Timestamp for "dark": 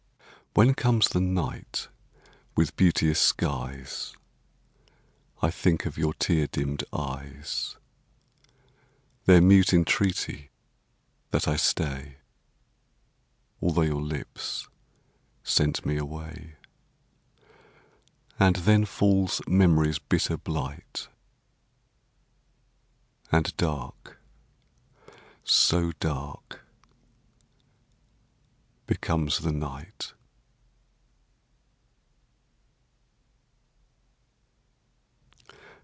23.55-24.17, 26.01-26.65